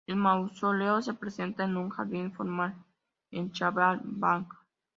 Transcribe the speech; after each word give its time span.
El 0.07 0.15
mausoleo 0.15 0.99
se 1.03 1.13
presenta 1.13 1.63
en 1.63 1.77
un 1.77 1.89
jardín 1.89 2.31
formal 2.33 2.73
en 3.29 3.51
"chahar 3.51 4.01
bagh". 4.03 4.47